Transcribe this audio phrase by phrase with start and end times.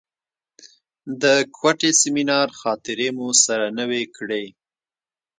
[1.21, 1.23] د
[1.57, 4.45] کوټې سیمینار خاطرې مو سره نوې کړې.